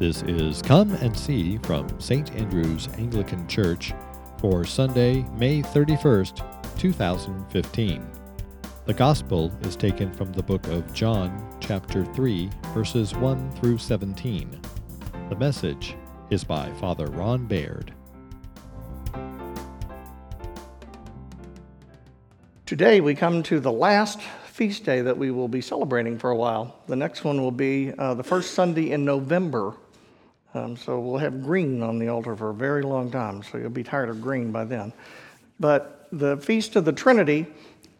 [0.00, 2.34] This is Come and See from St.
[2.34, 3.92] Andrew's Anglican Church
[4.38, 8.10] for Sunday, May 31st, 2015.
[8.86, 14.58] The Gospel is taken from the book of John, chapter 3, verses 1 through 17.
[15.28, 15.94] The message
[16.30, 17.92] is by Father Ron Baird.
[22.64, 26.36] Today we come to the last feast day that we will be celebrating for a
[26.36, 26.80] while.
[26.86, 29.74] The next one will be uh, the first Sunday in November.
[30.54, 33.70] Um, so we'll have green on the altar for a very long time, so you'll
[33.70, 34.92] be tired of green by then.
[35.60, 37.46] But the Feast of the Trinity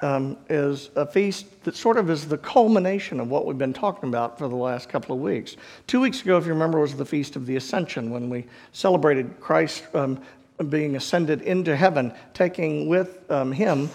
[0.00, 4.08] um, is a feast that sort of is the culmination of what we've been talking
[4.08, 5.56] about for the last couple of weeks.
[5.86, 9.40] Two weeks ago, if you remember, was the Feast of the Ascension when we celebrated
[9.40, 10.20] Christ um,
[10.68, 13.90] being ascended into heaven, taking with um, him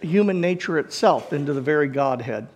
[0.00, 2.46] human nature itself into the very Godhead,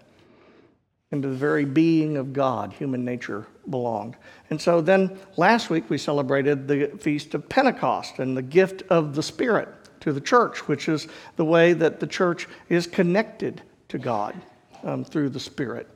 [1.12, 4.16] into the very being of God, human nature belonged.
[4.51, 9.15] And so then last week we celebrated the Feast of Pentecost and the gift of
[9.15, 9.68] the Spirit
[10.01, 14.35] to the church, which is the way that the church is connected to God
[14.83, 15.88] um, through the Spirit.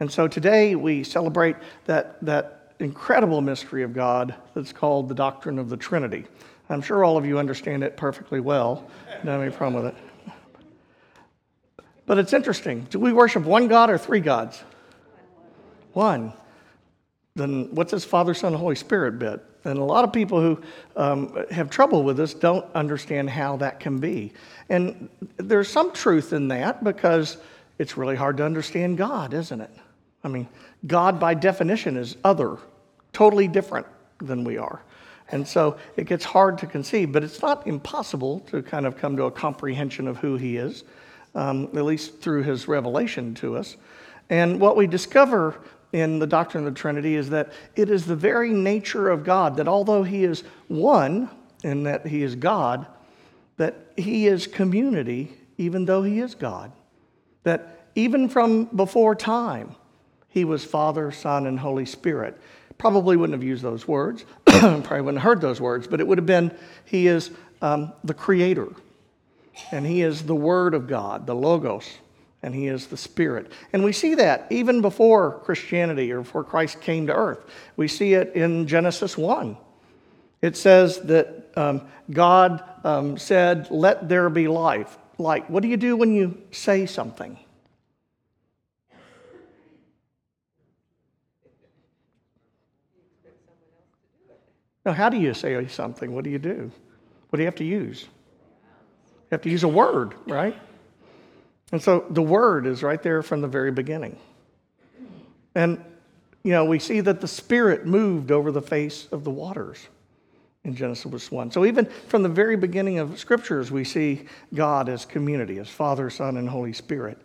[0.00, 5.58] And so today we celebrate that, that incredible mystery of God that's called the doctrine
[5.58, 6.24] of the Trinity.
[6.68, 8.88] I'm sure all of you understand it perfectly well.
[9.16, 10.13] Don't have any problem with it.
[12.06, 12.86] But it's interesting.
[12.90, 14.62] Do we worship one God or three gods?
[15.92, 16.32] One.
[17.36, 19.42] Then what's this Father, Son, Holy Spirit bit?
[19.64, 20.60] And a lot of people who
[20.96, 24.32] um, have trouble with this don't understand how that can be.
[24.68, 27.38] And there's some truth in that because
[27.78, 29.70] it's really hard to understand God, isn't it?
[30.22, 30.48] I mean,
[30.86, 32.58] God by definition is other,
[33.12, 33.86] totally different
[34.18, 34.82] than we are.
[35.30, 39.16] And so it gets hard to conceive, but it's not impossible to kind of come
[39.16, 40.84] to a comprehension of who He is
[41.34, 43.76] um, at least through his revelation to us.
[44.30, 45.60] And what we discover
[45.92, 49.56] in the doctrine of the Trinity is that it is the very nature of God
[49.56, 51.30] that although he is one
[51.62, 52.86] and that he is God,
[53.56, 56.72] that he is community even though he is God.
[57.44, 59.76] That even from before time,
[60.28, 62.40] he was Father, Son, and Holy Spirit.
[62.76, 66.18] Probably wouldn't have used those words, probably wouldn't have heard those words, but it would
[66.18, 66.52] have been
[66.84, 67.30] he is
[67.62, 68.68] um, the creator.
[69.70, 71.88] And He is the Word of God, the Logos,
[72.42, 73.50] and He is the Spirit.
[73.72, 77.38] And we see that even before Christianity or before Christ came to earth.
[77.76, 79.56] We see it in Genesis 1.
[80.42, 84.98] It says that um, God um, said, Let there be life.
[85.16, 87.38] Like, what do you do when you say something?
[94.84, 96.12] Now, how do you say something?
[96.12, 96.70] What do you do?
[97.30, 98.06] What do you have to use?
[99.30, 100.56] Have to use a word, right?
[101.72, 104.18] And so the word is right there from the very beginning.
[105.54, 105.82] And,
[106.42, 109.88] you know, we see that the Spirit moved over the face of the waters
[110.64, 111.50] in Genesis 1.
[111.50, 116.10] So even from the very beginning of scriptures, we see God as community, as Father,
[116.10, 117.18] Son, and Holy Spirit.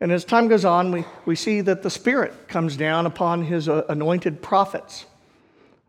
[0.00, 3.68] And as time goes on, we, we see that the Spirit comes down upon his
[3.68, 5.06] uh, anointed prophets.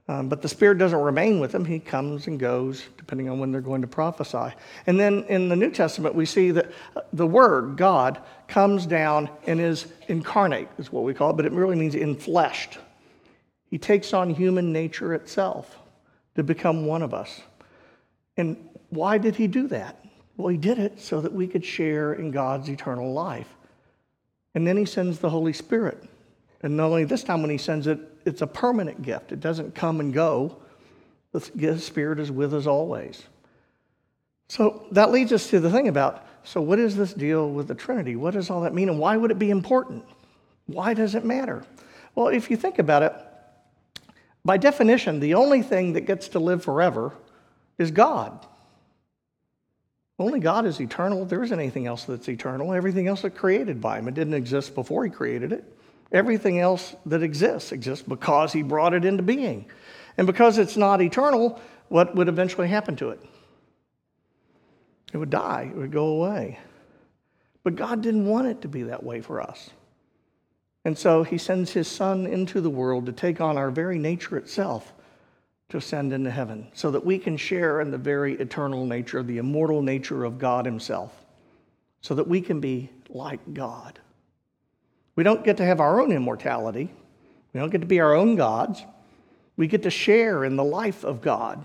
[0.07, 1.65] Um, but the Spirit doesn't remain with them.
[1.65, 4.55] He comes and goes depending on when they're going to prophesy.
[4.85, 6.71] And then in the New Testament, we see that
[7.11, 11.51] the Word, God, comes down and is incarnate, is what we call it, but it
[11.51, 12.77] really means infleshed.
[13.69, 15.79] He takes on human nature itself
[16.35, 17.41] to become one of us.
[18.37, 18.57] And
[18.89, 20.05] why did he do that?
[20.37, 23.47] Well, he did it so that we could share in God's eternal life.
[24.53, 26.03] And then he sends the Holy Spirit.
[26.65, 29.31] And not only this time when he sends it, it's a permanent gift.
[29.31, 30.57] It doesn't come and go.
[31.31, 33.21] The Spirit is with us always.
[34.49, 37.75] So that leads us to the thing about so, what is this deal with the
[37.75, 38.15] Trinity?
[38.15, 38.87] What does all that mean?
[38.89, 40.05] And why would it be important?
[40.67, 41.65] Why does it matter?
[42.13, 43.13] Well, if you think about it,
[44.43, 47.13] by definition, the only thing that gets to live forever
[47.79, 48.45] is God.
[50.19, 51.25] Only God is eternal.
[51.25, 52.73] There isn't anything else that's eternal.
[52.73, 54.07] Everything else is created by Him.
[54.07, 55.63] It didn't exist before He created it.
[56.15, 59.65] Everything else that exists exists because he brought it into being.
[60.17, 61.59] And because it's not eternal,
[61.89, 63.21] what would eventually happen to it?
[65.11, 66.57] It would die, it would go away.
[67.63, 69.71] But God didn't want it to be that way for us.
[70.85, 74.37] And so he sends his son into the world to take on our very nature
[74.37, 74.93] itself
[75.67, 79.39] to ascend into heaven so that we can share in the very eternal nature, the
[79.39, 81.25] immortal nature of God himself,
[81.99, 83.99] so that we can be like God.
[85.15, 86.91] We don't get to have our own immortality.
[87.53, 88.83] We don't get to be our own gods.
[89.57, 91.63] We get to share in the life of God.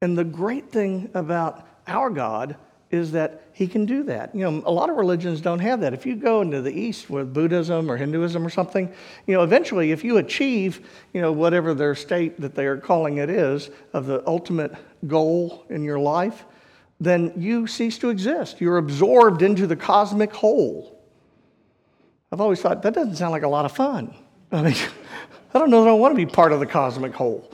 [0.00, 2.56] And the great thing about our God
[2.90, 4.34] is that he can do that.
[4.34, 5.92] You know, a lot of religions don't have that.
[5.92, 8.90] If you go into the East with Buddhism or Hinduism or something,
[9.26, 13.18] you know, eventually if you achieve, you know, whatever their state that they are calling
[13.18, 14.72] it is of the ultimate
[15.06, 16.44] goal in your life,
[17.00, 18.60] then you cease to exist.
[18.60, 20.97] You're absorbed into the cosmic whole.
[22.30, 24.14] I've always thought that doesn't sound like a lot of fun.
[24.52, 24.76] I mean,
[25.54, 27.52] I don't know that I want to be part of the cosmic whole.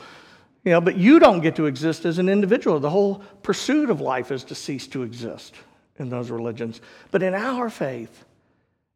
[0.64, 2.80] You know, but you don't get to exist as an individual.
[2.80, 5.54] The whole pursuit of life is to cease to exist
[5.98, 6.80] in those religions.
[7.10, 8.24] But in our faith,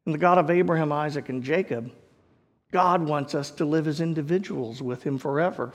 [0.07, 1.93] in the God of Abraham, Isaac, and Jacob,
[2.73, 5.75] God wants us to live as individuals with Him forever.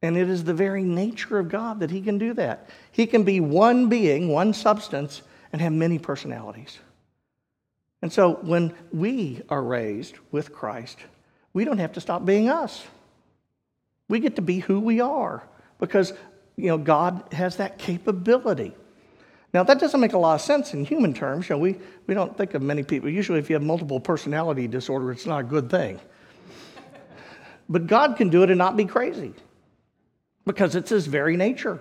[0.00, 2.70] And it is the very nature of God that He can do that.
[2.90, 5.22] He can be one being, one substance,
[5.52, 6.78] and have many personalities.
[8.02, 10.98] And so when we are raised with Christ,
[11.52, 12.84] we don't have to stop being us.
[14.08, 15.42] We get to be who we are
[15.78, 16.12] because
[16.56, 18.74] you know God has that capability.
[19.54, 21.48] Now that doesn't make a lot of sense in human terms.
[21.48, 21.76] You know, we,
[22.06, 23.08] we don't think of many people.
[23.08, 26.00] Usually if you have multiple personality disorder, it's not a good thing.
[27.68, 29.32] but God can do it and not be crazy.
[30.44, 31.78] Because it's his very nature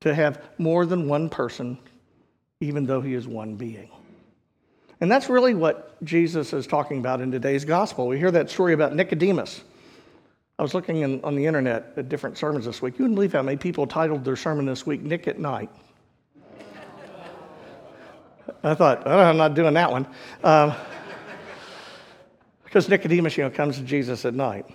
[0.00, 1.76] to have more than one person,
[2.60, 3.90] even though he is one being.
[5.00, 8.06] And that's really what Jesus is talking about in today's gospel.
[8.06, 9.62] We hear that story about Nicodemus.
[10.58, 12.98] I was looking in, on the internet at different sermons this week.
[12.98, 15.70] You wouldn't believe how many people titled their sermon this week, Nick at Night.
[18.62, 20.06] I thought, oh, I'm not doing that one.
[20.44, 20.74] Um,
[22.64, 24.66] because Nicodemus, you know, comes to Jesus at night.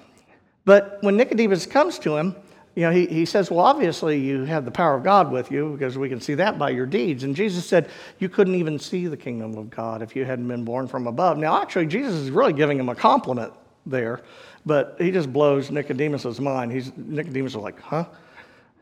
[0.64, 2.36] But when Nicodemus comes to him,
[2.76, 5.72] you know, he, he says, Well, obviously you have the power of God with you
[5.72, 7.24] because we can see that by your deeds.
[7.24, 7.90] And Jesus said,
[8.20, 11.38] You couldn't even see the kingdom of God if you hadn't been born from above.
[11.38, 13.54] Now, actually, Jesus is really giving him a compliment
[13.86, 14.22] there,
[14.66, 16.74] but he just blows Nicodemus's mind.
[16.74, 18.06] He's, Nicodemus is like, Huh?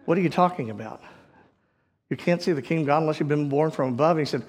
[0.05, 1.01] What are you talking about?
[2.09, 4.17] You can't see the kingdom of God unless you've been born from above.
[4.17, 4.43] And he said,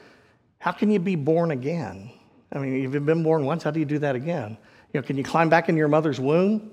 [0.59, 2.11] How can you be born again?
[2.51, 4.57] I mean, if you've been born once, how do you do that again?
[4.95, 6.71] You know, can you climb back in your mother's womb?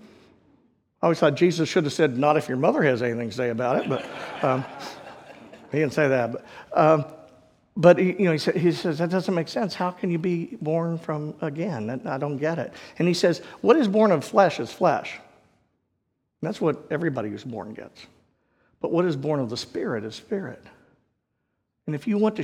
[1.01, 3.49] I always thought Jesus should have said, not if your mother has anything to say
[3.49, 4.05] about it, but
[4.43, 4.63] um,
[5.71, 6.31] he didn't say that.
[6.31, 6.45] But,
[6.77, 7.05] um,
[7.75, 9.73] but he, you know, he, he says, that doesn't make sense.
[9.73, 12.01] How can you be born from again?
[12.05, 12.73] I don't get it.
[12.99, 15.13] And he says, what is born of flesh is flesh.
[16.41, 18.05] And that's what everybody who's born gets.
[18.79, 20.63] But what is born of the Spirit is spirit.
[21.87, 22.39] And if you want to